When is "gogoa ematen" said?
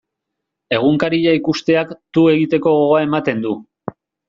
2.81-3.47